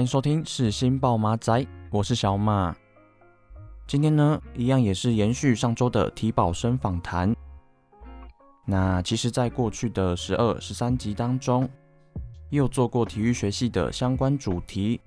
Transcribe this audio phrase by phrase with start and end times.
[0.00, 2.74] 欢迎收听是新报马仔，我是小马。
[3.86, 7.36] 今天呢，一样也是延续上周的体保生访谈。
[8.64, 11.68] 那其实，在过去的十二、十三集当中，
[12.48, 14.98] 也有做过体育学系的相关主题，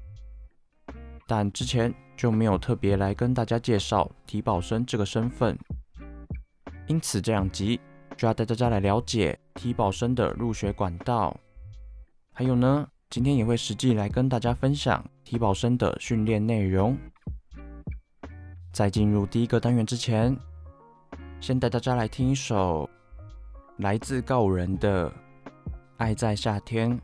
[1.25, 5.57] 但之前就没有特别来跟大家介绍体保生这个身份。
[6.85, 7.81] 因此，这两集
[8.15, 11.35] 就要带大家来了解体保生的入学管道，
[12.31, 16.97] 还有呢，今天也会实际来跟大家分享体保生的训练内容。
[18.71, 20.35] 在进入第一个单元之前，
[21.39, 22.89] 先带大家来听一首。
[23.77, 25.07] 来自告五人的
[25.97, 26.99] 《爱在夏天》，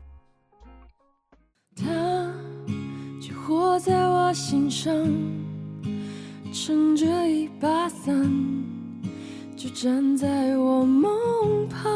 [1.76, 2.34] 他
[3.20, 4.92] 就活在我心上，
[6.52, 8.28] 撑着一把伞，
[9.56, 11.88] 就站在我梦旁。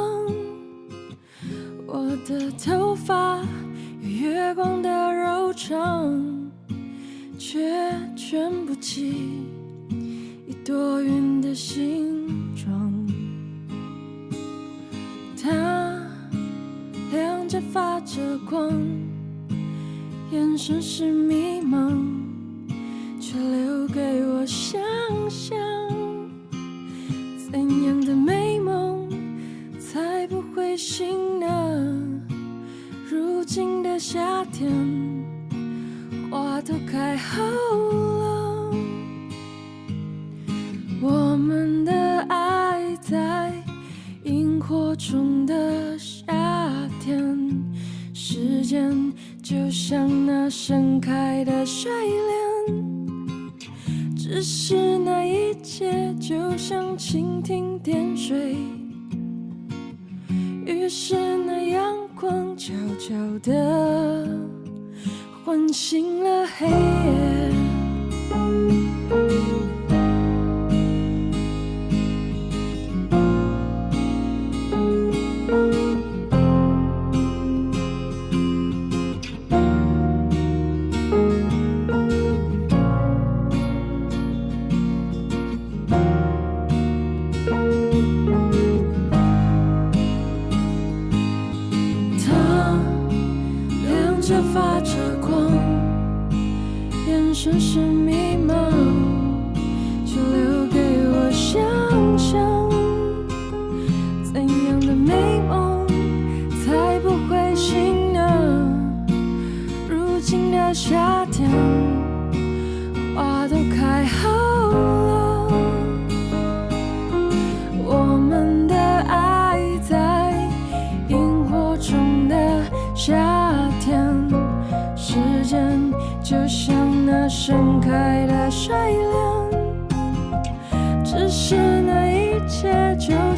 [1.89, 3.45] 我的头发
[4.05, 6.23] 月光的柔长，
[7.39, 7.59] 却
[8.15, 9.15] 卷不起
[10.47, 12.93] 一朵云的形状。
[15.43, 15.51] 他
[17.13, 18.71] 亮着发着光，
[20.31, 21.97] 眼神是迷茫，
[23.19, 24.79] 却留给我想
[25.31, 25.59] 象。
[27.51, 29.09] 怎样的美梦
[29.79, 31.34] 才不会醒？
[33.99, 34.71] 夏天，
[36.31, 38.71] 花都开好了，
[41.01, 43.53] 我们的爱在。
[44.25, 46.25] 萤火虫的夏
[46.99, 47.63] 天，
[48.15, 49.13] 时间
[49.43, 53.53] 就像那盛开的睡莲，
[54.17, 58.57] 只是那一切就像蜻蜓点水，
[60.65, 64.27] 于是那阳光悄悄地
[65.45, 67.55] 唤醒了黑夜。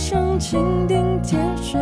[0.09, 1.81] 上蜻蜓点水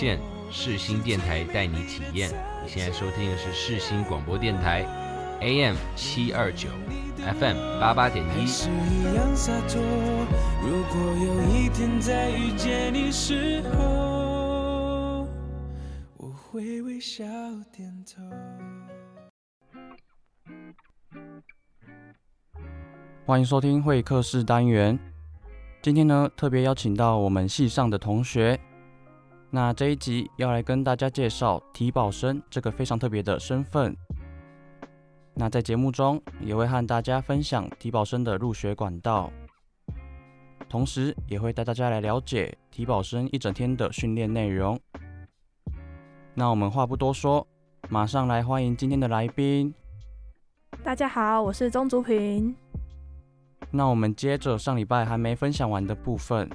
[0.00, 0.18] 魅力无限，
[0.50, 2.30] 世新电台带你体验。
[2.62, 4.82] 你现在收听的是世新广播电台
[5.40, 6.68] ，AM 七二九
[7.18, 8.46] ，FM 八八点一。
[8.46, 9.80] 是一样洒脱。
[10.62, 15.26] 如果有一天再遇见你时候，
[16.16, 17.24] 我会微笑
[17.70, 18.22] 点头。
[23.26, 24.98] 欢迎收听会客室单元。
[25.82, 28.58] 今天呢，特别邀请到我们系上的同学。
[29.52, 33.96] 那这一集要来跟大家介绍体保生这个非常特别的身份。
[35.34, 39.32] 那在节目中也会和大家分享体保生的入学管道，
[40.68, 44.78] 同时也会带大家来了解体保生一整天的训练内容。
[46.34, 47.44] 那我们话不多说，
[47.88, 49.74] 马上来欢迎今天的来宾。
[50.84, 52.54] 大家好，我是钟竹平。
[53.72, 56.48] 那我们接着上礼拜还没分享完的部分。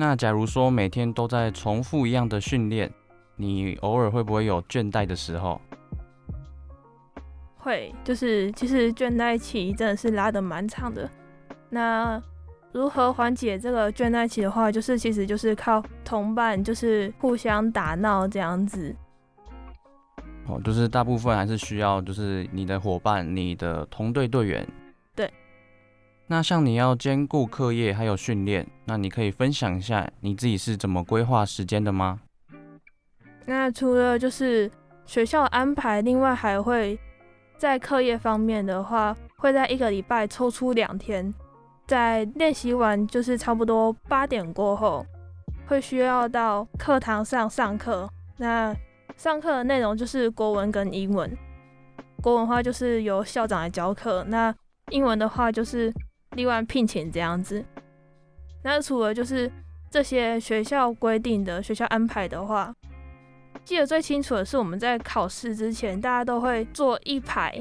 [0.00, 2.88] 那假如说每天都在重复一样的训练，
[3.34, 5.60] 你偶尔会不会有倦怠的时候？
[7.56, 11.10] 会，就是其实倦怠期真的是拉得蛮长的。
[11.68, 12.22] 那
[12.70, 18.94] 如何缓解这个倦怠期的话，就是其实就是靠同伴，就是互相打闹这样子。
[20.46, 24.64] 哦，就是大部分还是需要就是你的伙伴，你的同队队员。
[26.30, 32.20] 那像你要兼顾课业还有训练，那你可以分享一下你自己是怎么规划时间的吗？
[33.46, 34.70] 那除了就是
[35.06, 36.98] 学校安排，另外还会
[37.56, 41.32] 在课业方面的话，会在一个礼拜抽出两天，
[41.86, 45.06] 在练习完就是差不多八点过后，
[45.66, 48.06] 会需要到课堂上上课。
[48.36, 48.76] 那
[49.16, 51.34] 上课的内容就是国文跟英文，
[52.20, 54.54] 国文的话就是由校长来教课，那
[54.90, 55.90] 英文的话就是。
[56.38, 57.64] 另外聘请这样子，
[58.62, 59.50] 那除了就是
[59.90, 62.72] 这些学校规定的学校安排的话，
[63.64, 67.60] 记得最清楚的是我们在考试之前，大家都会坐一排，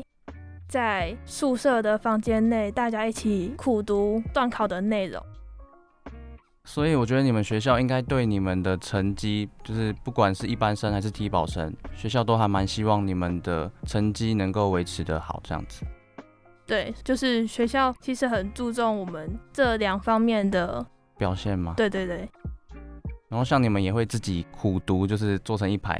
[0.69, 5.19] 在宿舍的房间内，大家一起苦读段考的内容。
[6.63, 15.83] 所以我觉得你们学校应该对你们的成绩，就是不管是一般生还是体保生，学校都还蛮希望你们的成绩能够维持得好这样子。
[16.67, 20.85] 对，就是学校其实很注重我们这两方面的
[21.17, 21.73] 表现嘛？
[21.77, 22.29] 对对对。
[23.29, 25.97] 然后像你们也会自己苦读，就是做成一排。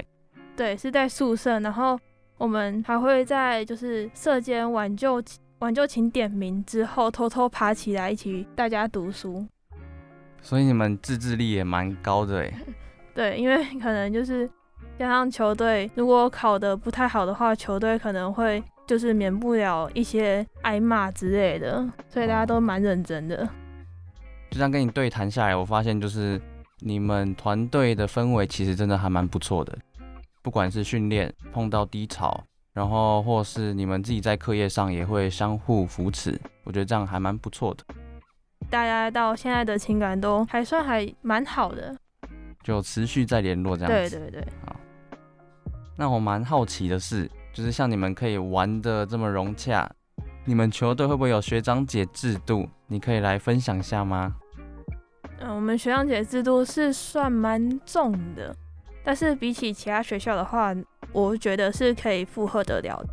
[0.58, 1.98] 对，是在宿舍，然后
[2.38, 5.24] 我们还会在就是舍间挽救
[5.60, 9.48] 挽救请点名之后，偷偷爬起来一起大家读书。
[10.42, 12.54] 所以你们自制力也蛮高的哎。
[13.16, 14.50] 对，因为可能就是
[15.00, 18.62] 加上球队，如果考得不太好的话，球队可能会。
[18.88, 23.46] 就是免不了一些挨骂之类的，所以大家都蛮认真的。
[24.50, 26.42] 就这样跟你对谈下来，我发现就是
[26.80, 29.78] 你们团队的氛围其实真的还蛮不错的。
[30.42, 32.42] 不管是训练碰到低潮，
[32.72, 37.84] 然后或是你们自己在课业上也会相互扶持，我觉得这样还蛮不错的。
[38.70, 41.94] 大家到现在的情感都还算还蛮好的，
[42.64, 44.18] 就持续在联络这样子。
[44.18, 44.48] 对对对。
[44.66, 44.76] 好，
[45.98, 47.30] 那我蛮好奇的是。
[47.54, 49.90] 就是像你们可以玩的这么融洽，
[50.46, 52.70] 你们球队会不会有学长姐制度？
[52.88, 54.36] 你可以来分享一下吗？
[55.40, 58.56] 嗯，我们学长姐制度是算蛮重的，
[59.04, 60.74] 但是比起其他学校的话，
[61.12, 63.04] 我觉得是可以负荷得了。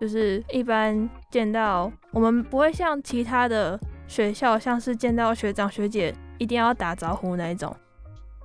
[0.00, 7.74] 就是一般见到我们不会像其他的学校，像是见到学长学姐一定要打招呼那一种，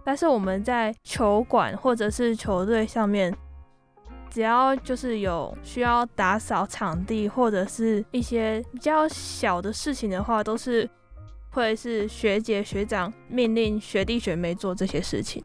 [0.05, 3.35] 但是我们在球馆或者是球队上面。
[4.31, 10.89] 只要就是有需要打扫场地或者是一些比较小的事情的话，都是
[11.49, 15.43] 会是学姐学长命令学弟学妹做这些事情。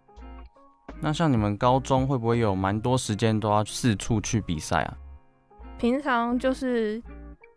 [1.01, 4.97] 那像你们高中会不会有蛮多时间都要四处去比赛啊？
[5.79, 7.03] 平常就是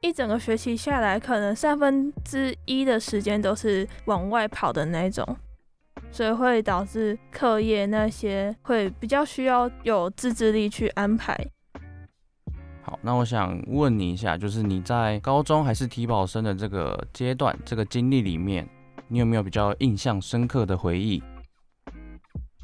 [0.01, 5.38] 一整个学期下来，可能三分之一的时间都是往外跑的那种。
[6.11, 11.37] 所以会导致课业那些会比较需要有自制力去安排。
[12.81, 18.67] 好，那我想问你一下，就是你在高中还是体保生的这个阶段、这个经历里面，
[19.07, 21.21] 你有没有比较印象深刻的回忆？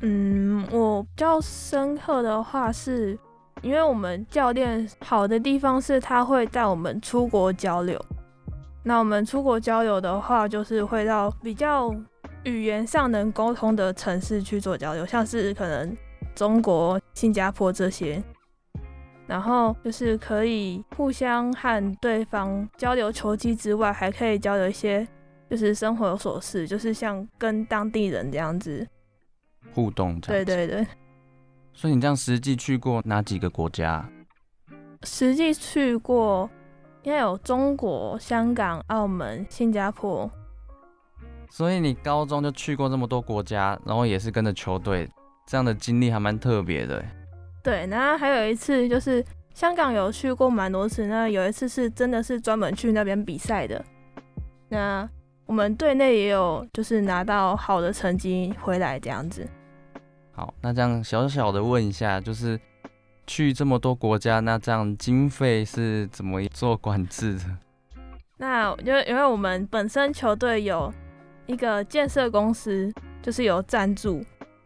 [0.01, 3.17] 嗯，我比较深刻的话是，
[3.61, 8.03] 因为我们教练好的地方是他会带我们出国交流。
[8.83, 11.93] 那我们出国交流的话，就是会到比较。
[12.45, 15.97] 语言上能沟通的城市去做交流，像是可能
[16.35, 18.23] 中国、新加坡这些，
[19.25, 25.05] 然后就是可以互相和对方交流球技之外，还可以交流一些
[25.49, 28.87] 就是生活琐事，就是像跟当地人这样子
[29.73, 30.19] 互动。
[30.21, 30.85] 对对对。
[31.73, 34.07] 所以你这样实际去过哪几个国家？
[35.03, 36.49] 实际去过
[37.01, 40.29] 应该有中国、香港、澳门、新加坡。
[41.55, 45.09] 所以你高中就去过这么多国家，然后也是跟着球队，
[45.47, 47.01] 这样的经历还蛮特别的。
[47.63, 53.81] 对，然后还有一次就是香港有去过蛮多次，那有一次是真的是专门去那边比赛的。
[54.67, 55.09] 那
[55.45, 59.47] 我们队内也有就是拿到好的成绩回来这样子。
[60.33, 62.59] 好，那这样小小的问一下，就是
[63.27, 67.45] 去这么多国家，那这样经费是怎么做管制的？
[68.35, 70.93] 那因为因为我们本身球队有。
[71.47, 74.23] 一个建设公司就是有赞助，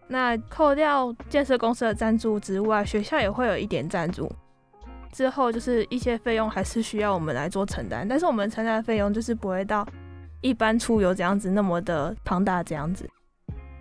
[0.07, 4.31] 那扣掉建设公司的赞助之外，学校也会有一点赞助。
[5.11, 9.85] 之后就是一些费用还是需要我们来做承担，但是我们承担的费用就是不会到
[10.41, 13.09] 一般出游这样子那么的庞大这样子。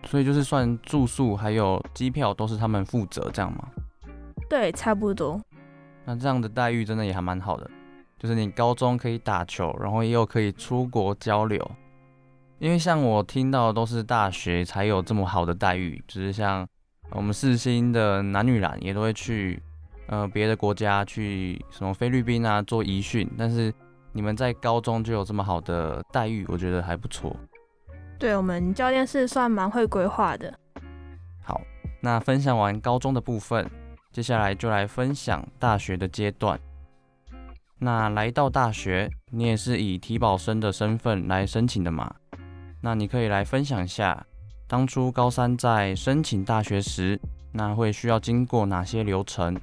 [0.07, 3.69] 所以就是算住宿还有机票都是他们负责这样吗？
[4.49, 5.39] 对，差不多。
[6.07, 7.71] 那这样的待遇真的也还蛮好的，
[8.19, 11.71] 就是你高中可以打球，然后也有可以出国交流。
[12.59, 16.67] 因为像我听到都是大学才有这么好的待遇，就是像
[17.11, 19.63] 我们四星的男女篮也都会去
[20.09, 23.73] 呃别的国家去什么菲律宾啊做移训，但是
[24.13, 27.35] 你们在高中就有这么好的待遇，我觉得还不错。
[28.19, 30.53] 对，我们教练是算蛮会规划的。
[31.41, 31.61] 好，
[32.01, 33.71] 那分享完高中的部分，
[34.11, 36.59] 接下来就来分享大学的阶段。
[37.79, 42.13] 那来到大学，你也是以体保生的身份来申请的吗？
[42.81, 44.27] 那你可以来分享一下，
[44.67, 47.21] 当初高三在申请大学时，
[47.53, 49.59] 那会需要经过哪些流程？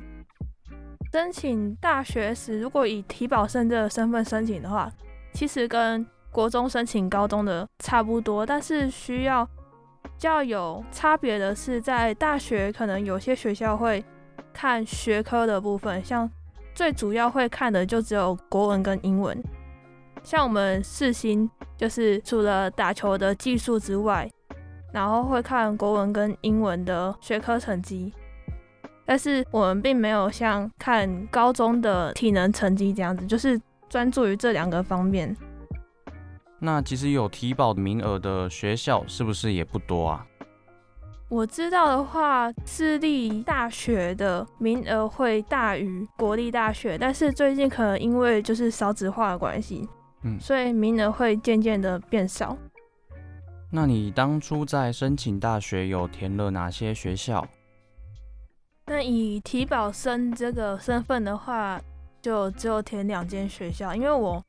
[1.11, 4.91] 申请大学时，如果以提保生这个身份申请的话，
[5.33, 9.47] 其实跟国中申请高中的差不多，但是需要
[10.17, 14.03] 较有差别的是，在大学可能有些学校会
[14.51, 16.29] 看学科的部分，像
[16.73, 19.41] 最主要会看的就只有国文跟英文。
[20.25, 24.27] 像我们四星，就是除了打球的技术之外，
[24.91, 28.11] 然后会看国文跟英文的学科成绩，
[29.05, 35.37] 但是我们并没有像看高中的体能成绩这样子，就是专注于这两个方面。
[36.57, 40.25] 那其实有体保名额的学校是不是也不多啊？
[41.29, 49.87] 我知道的话，私立大学的名额会大于国立大学，但是最近可能因为就是少子化的关系。
[50.25, 52.57] 嗯，所以名额会渐渐的变少。
[53.71, 57.47] 那你当初在申请大学有填了哪些学校？
[58.87, 61.79] 那以体保生这个身份的话，
[62.21, 64.43] 就只有填两间学校，因为我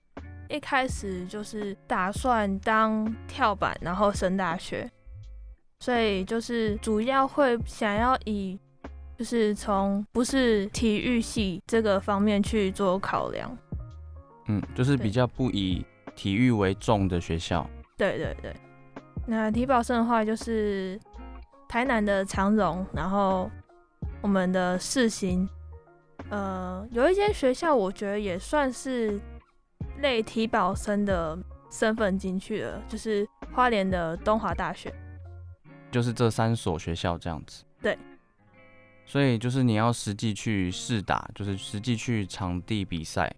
[0.49, 4.91] 一开始就是打算当跳板，然后升大学，
[5.81, 8.59] 所以就是主要会想要以
[9.19, 13.57] 就是从不是体育系这个方面去做考量。
[14.49, 15.85] 嗯，就是比较不以
[16.15, 17.69] 体育为重的学校。
[17.97, 18.55] 对对对，
[19.27, 21.01] 那体保生的话，就是
[21.69, 23.51] 台南的长荣，然后
[24.21, 25.49] 我们的世新，
[26.31, 29.21] 呃，有一间学校，我觉得也算是
[30.01, 31.37] 类体保生的
[31.71, 34.93] 身份进去了，就是花莲的东华大学。
[35.91, 37.65] 就是这三所学校这样子。
[37.81, 37.97] 对。
[39.07, 43.33] 所以就是你要实际去试打，就是实际去场地比赛。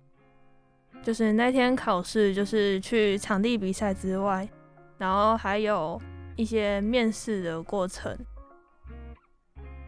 [1.02, 4.48] 就是那天考试，就是去场地比赛之外，
[4.98, 6.00] 然后还有
[6.36, 8.16] 一些面试的过程。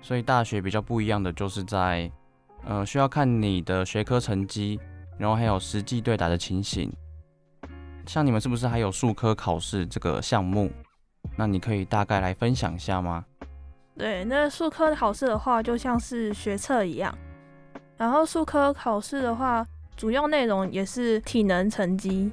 [0.00, 2.10] 所以大学比较不一样的，就是在
[2.64, 4.80] 呃，需要看你的学科成绩，
[5.18, 6.90] 然后还有实际对答的情形。
[8.06, 10.70] 像你们是不是还有数科考试这个项目？
[11.36, 13.24] 那你可以大概来分享一下吗？
[13.96, 17.16] 对，那数科考试的话，就像是学测一样。
[17.98, 19.64] 然后数科考试的话，
[20.00, 22.32] 主要内容也是体能成绩，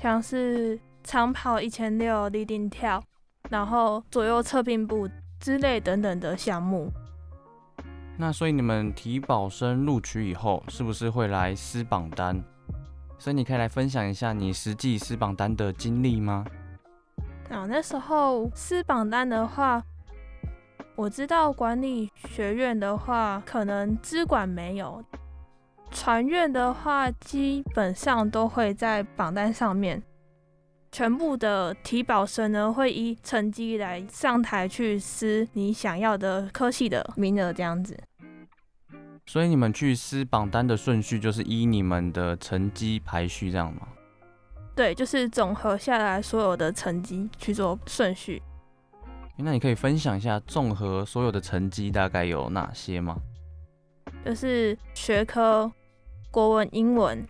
[0.00, 3.02] 像是长跑一千六、立定跳，
[3.50, 5.08] 然后左右侧并步
[5.40, 6.88] 之类等等的项目。
[8.16, 12.40] 那所以你们体保生录取以后，是不是会来撕榜单？
[13.18, 16.44] 所以你可以来分享一下你实际撕榜单的经历吗？
[17.50, 19.82] 啊，那时候撕榜单的话，
[20.94, 25.02] 我知道管理学院的话，可能资管没有；
[25.92, 30.02] 传院的话，基本上都会在榜单上面。
[30.90, 37.96] 全部的提保生呢，会依成绩来上台去撕你想要的科系的名额，这样子。
[39.26, 43.88] 所以你们去撕榜单的顺序就是依你们的成绩排序这样吗？
[44.74, 48.42] 对，就是总和下来所有的成绩去做顺序。
[49.36, 53.16] 那你可以分享一下综合所有的成绩大概有哪些吗？
[54.24, 55.72] 就是学科、
[56.32, 57.24] 国文、英文，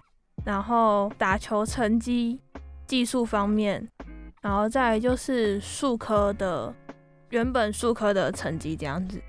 [0.44, 2.40] 然后打球成绩、
[2.86, 3.86] 技术方面，
[4.40, 6.72] 然后再来就是数科的
[7.30, 9.20] 原本数科的成绩这样子。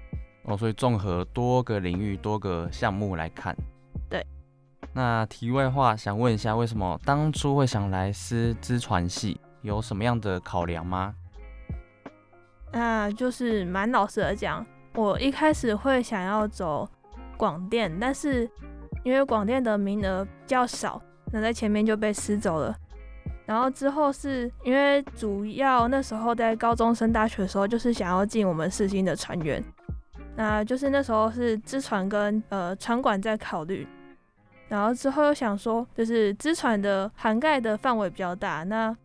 [0.43, 3.55] 哦，所以综合多个领域、多个项目来看。
[4.09, 4.23] 对。
[4.93, 9.41] 那题外话，想问一下，为什么当初会想来师资传系？
[9.63, 11.15] 有什么样的考量吗？
[12.71, 14.63] 那就是蛮老实的讲，
[14.93, 16.87] 我一开始会想要走
[17.37, 18.49] 广电，但是
[19.03, 22.75] 因为广电的名额比较少，那在前面就被撕走了。
[23.45, 29.63] 然后之后是因为主要那时候在高中升大学的时候，就是想要进我们四新的船员。
[30.35, 33.87] 那就是那时候是支船跟呃船管在考虑，
[34.67, 38.95] 然后之后又想说，就是资传的涵盖的范围比较大，那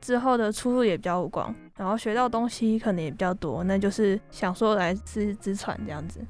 [0.00, 6.20] 之后的出路也比较广，然后学到东西可能也比较多，那就是想说来是资传这样子。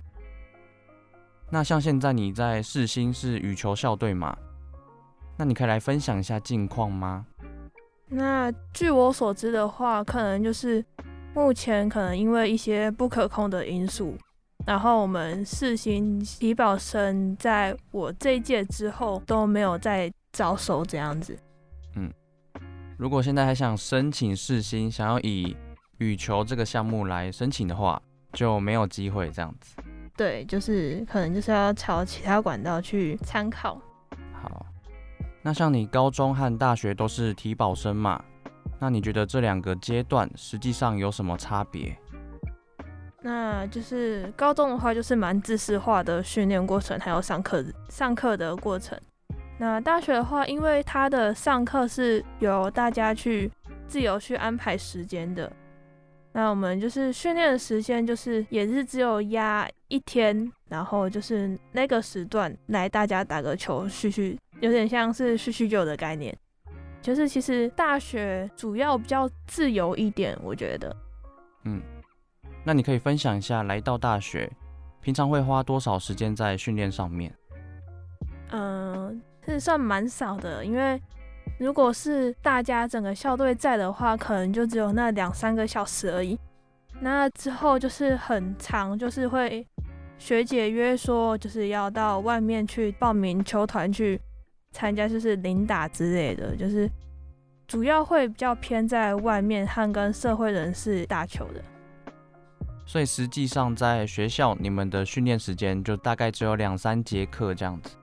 [1.54, 4.36] 那像现在你在世新是羽球校队嘛？
[5.38, 7.24] 那你可以来分享一下近况吗？
[8.08, 10.84] 那据我所知的话，可能就是
[11.32, 14.18] 目前可能因为一些不可控的因素。
[14.66, 21.38] 然后我们世新体保生在我这一届之后都没有再招收这样子。
[21.94, 22.12] 嗯，
[22.98, 25.56] 如果现在还想申请世新，想要以
[25.98, 29.76] 羽球这个项目来申请的话，就没有机会这样子。
[30.16, 33.80] 对，就是可能就是要朝其他管道去参考。
[34.32, 34.64] 好，
[35.42, 38.22] 那像你高中和大学都是体保生嘛？
[38.78, 41.96] 那你觉得这两个阶段实际上有什么差别？
[43.22, 49.00] 那就是高中的话，就是蛮知识化的训练过程，还有上课上课的过程。
[49.58, 53.50] 那大学的话，因为它的上课是由大家去
[53.88, 55.50] 自由去安排时间的，
[56.36, 66.36] 那我们就是训练的时间，就是也是只有压一天，然后就是那个时段来大家打个球叙叙，有点像是叙叙旧的概念。
[67.00, 70.96] 就是其实大学主要比较自由一点，我觉得，
[71.66, 71.80] 嗯。
[72.64, 74.50] 那你可以分享一下，来到大学，
[75.00, 77.32] 平常会花多少时间在训练上面？
[78.50, 81.00] 嗯，是算蛮少的，因为
[81.58, 86.38] 如果是大家整个校队在的话，可能就只有那两三个小时而已。
[87.00, 89.66] 那之后就是很长，就是会
[90.18, 94.20] 学姐约说，就是要到外面去报名球团去
[94.72, 96.90] 参加，就是领打之类的，就是
[97.66, 101.62] 主要会比较偏在外面和跟社会人士打球的。
[102.86, 107.96] 所以实际上在学校，你们的训练时间就大概只有两三节课这样子。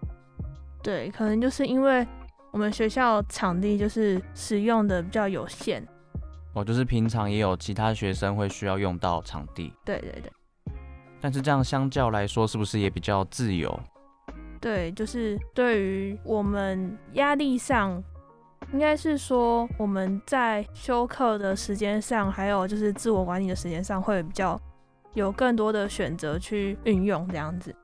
[0.82, 2.06] 对，可能就是因为
[2.52, 5.86] 我们学校场地就是使用的比较有限。
[6.54, 9.74] 哦，就是平常也有其他学生会需要用到场地。
[9.86, 10.32] 对对对。
[11.20, 13.80] 但是这样相较来说，是不是也比较自由？
[14.60, 18.04] 对，就是对于我们压力上，
[18.74, 24.60] 应该是说我们在休课的时间上，还有就是自我管理的时间上会比较。
[25.14, 27.76] 有更多的选择去运用这样子，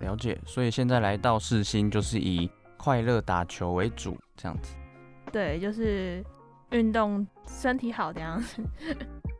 [0.00, 0.36] 了解。
[0.44, 4.74] 所以现在来到世新，就是以快乐打球为主，这样子。
[5.32, 6.24] 对，就是
[6.70, 8.62] 运动，身体好这样子。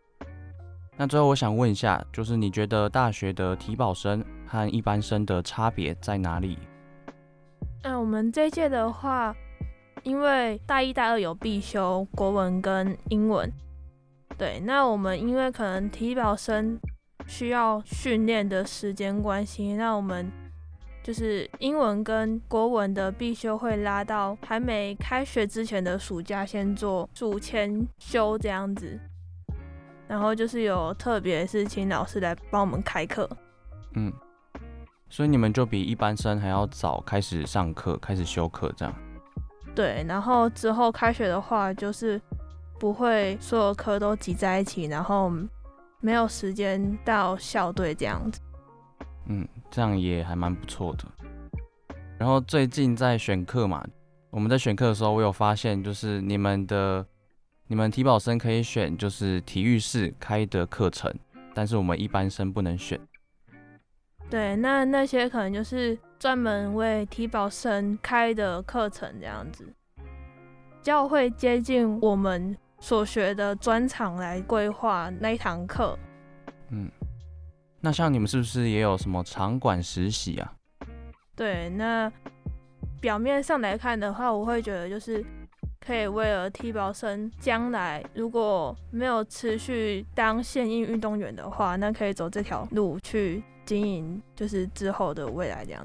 [0.99, 6.59] 那最后我想问一下，就是你觉得大学的体保生和一般生的差别在哪里？
[7.83, 9.37] 嗯，我们这一届的话，
[10.03, 13.53] 因为大一、大二有必修国文跟英文。
[14.39, 16.79] 对，那我们因为可能体保生
[17.27, 20.31] 需要训练的时间关系，那我们
[21.07, 28.99] 就是英文跟国文的必修会拉到还没开学之前的暑假先做暑前修这样子，
[30.09, 33.31] 然后就是有特别是请老师来帮我们开课。
[33.95, 34.13] 嗯，
[35.09, 38.93] 所以你们就比一般生还要早开始上课，开始修课这样。
[39.77, 42.21] 对，然后之后开学的话，就是
[42.81, 45.31] 不会所有课都挤在一起，然后
[46.01, 48.41] 没有时间到校队这样子。
[49.29, 51.05] 嗯，这样也还蛮不错的。
[52.19, 53.87] 然后最近在选课嘛，
[54.31, 57.07] 我们在选课的时候，我有发现，就是你们的
[57.67, 61.13] 你们体保生可以选，就是体育室开的课程，
[61.55, 62.99] 但是我们一般生不能选。
[64.31, 69.73] 对，那那些可能就是专门为体保生开的课程，这样子，
[70.83, 75.99] 较会接近我们所学的专长来规划那一堂课。
[77.87, 80.53] 嗯，那像你们是不是也有什么场馆实习啊？
[81.37, 82.11] 对，那
[83.01, 85.25] 表面上来看的话，我会觉得就是
[85.79, 93.43] 可以为了体保生将来如果没有持续当现役运动员的话，那可以走这条路去。
[93.65, 95.85] 经营就是之后的未来这样。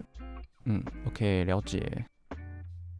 [0.66, 2.06] 嗯，OK，了解。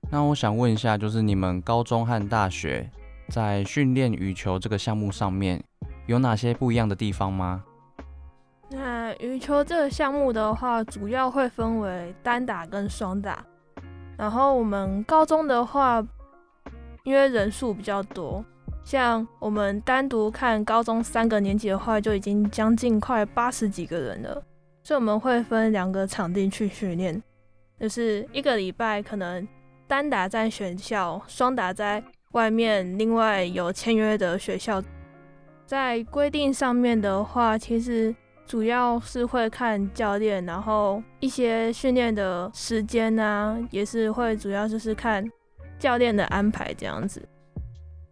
[0.10, 2.90] 那我想问一下，就是你们高中和大学
[3.30, 5.64] 在训练羽球这个项目上面
[6.08, 7.64] 有哪些不一样的地方吗？
[8.74, 13.46] 那羽球这个项目的话，主要会分为单打跟双打。
[14.18, 16.02] 然后我们高中的话，
[17.04, 18.44] 因为人数比较多，
[18.86, 24.42] 像我们单独看高中三个年级的话，就已经将近快八十几个人了。
[24.84, 27.22] 所以我们会分两个场地去训练，
[27.80, 29.46] 就是一个礼拜可能
[29.86, 34.82] 单打在学校，双打在外面，另外有签约的学校。
[35.66, 38.14] 在规定上面的话，其实
[38.46, 45.24] 主要是会看教练，然后一些训练的时间啊，也是会主要就是看
[45.80, 47.26] 教练的安排这样子。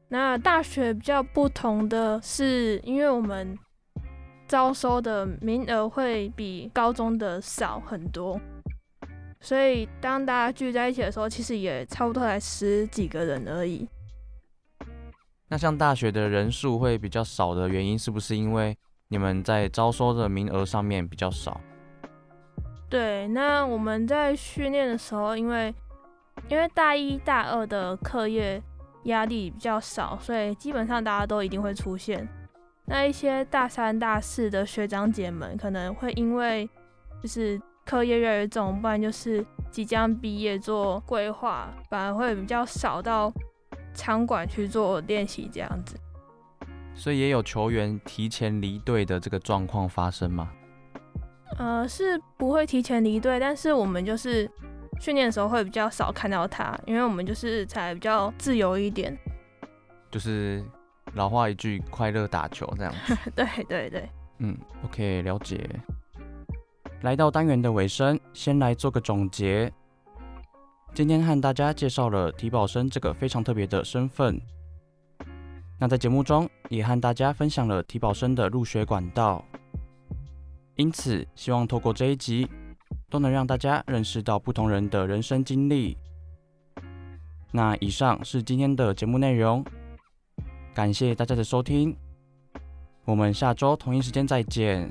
[0.08, 3.58] 那大学比较不同的是，因为我们
[4.48, 8.39] 招收的名额会比高中的少很多，
[9.42, 13.88] 所以当大家聚在一起的时候，其实也差不多才十几个人而已。
[15.50, 18.76] 那像大学的人数会比较少的原因，是不是因为
[19.12, 21.60] 你们在招收的名额上面比较少？
[22.88, 25.74] 对，那我们在训练的时候，因为
[26.48, 28.62] 因为大一大二的课业
[29.06, 32.28] 压力比较少，所以基本上大家都一定会出现。
[32.86, 36.69] 那一些大三、大四的学长姐们可能会因为
[37.22, 43.34] 就是课业越来越重，不然就是即将毕业做规划，反而会比较少到
[43.95, 45.95] 场馆去做练习这样子。
[47.00, 50.52] 所以也有球员提前离队的这个状况发生吗？
[51.58, 54.50] 呃，是不会提前离队，但是我们就是
[55.00, 59.18] 训练的时候会比较少看到他，因为我们就是才比较自由一点，
[60.12, 60.64] 就是。
[61.16, 63.18] 老话一句，快乐打球这样子。
[63.36, 64.08] 对对对，
[64.38, 65.68] 嗯，OK，了解。
[67.02, 69.74] 来到单元的尾声，先来做个总结。
[70.94, 74.40] 今天和大家介绍了体保生这个非常特别的身份。
[75.80, 79.44] 那在节目中也和大家分享了体保生的入学管道。
[80.76, 82.48] 因此，希望透过这一集，
[83.10, 85.98] 都能让大家认识到不同人的人生经历。
[87.52, 89.65] 那以上是今天的节目内容。
[90.74, 91.96] 感谢大家的收听，
[93.04, 94.89] 我们下周同一时间再见，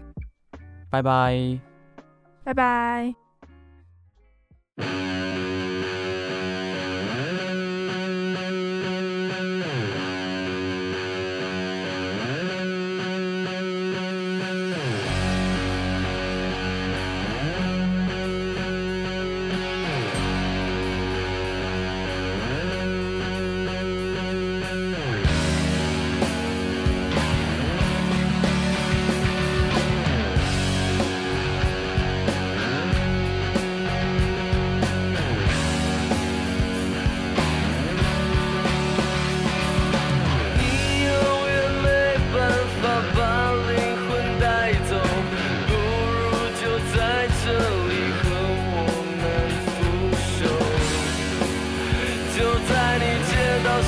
[0.90, 1.58] 拜拜，
[2.44, 3.14] 拜拜。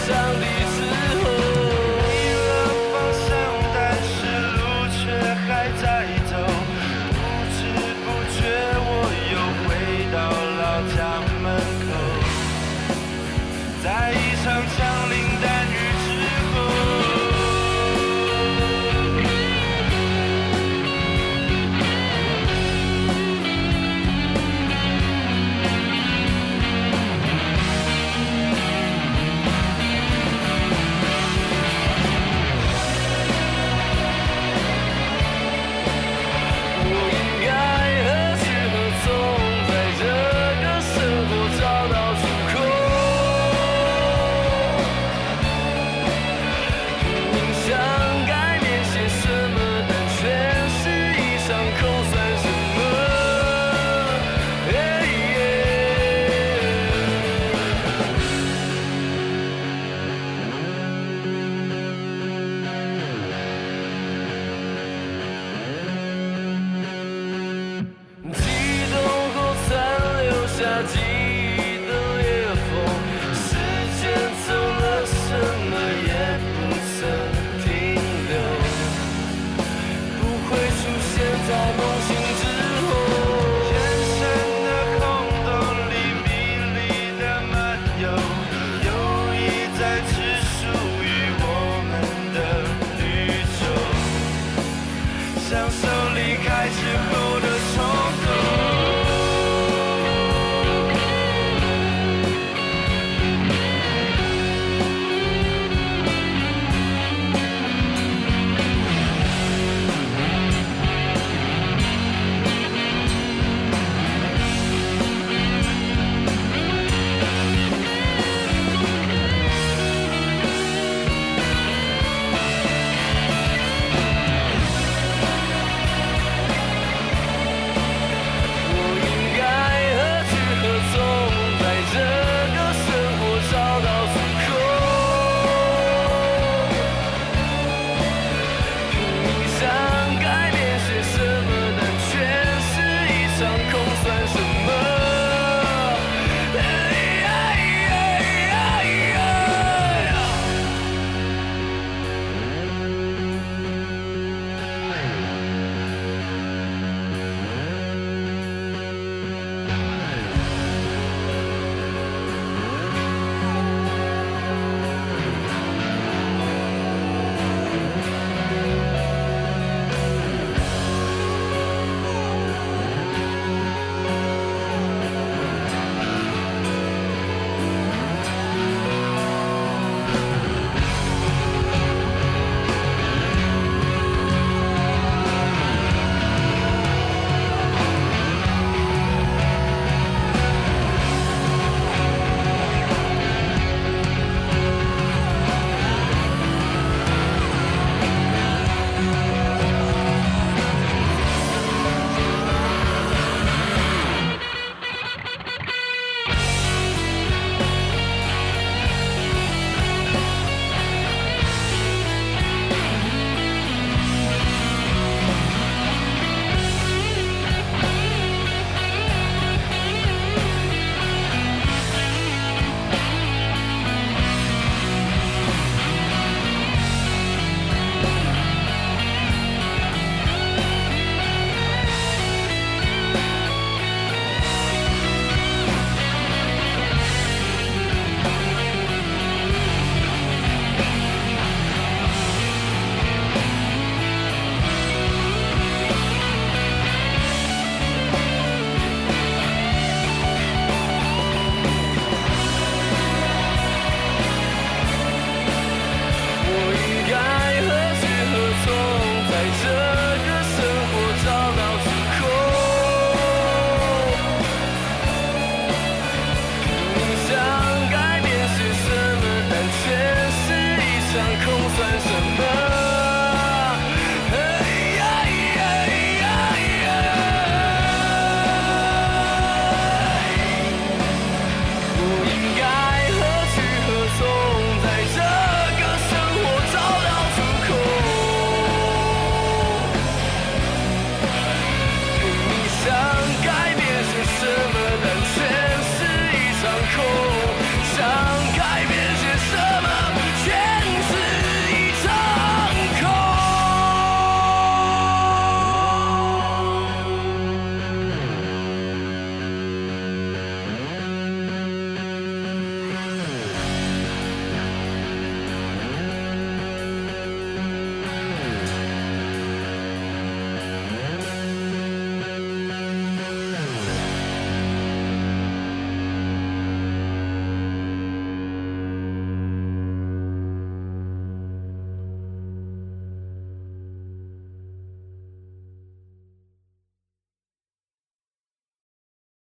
[0.07, 0.80] sound is